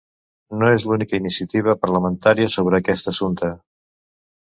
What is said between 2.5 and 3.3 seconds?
sobre aquest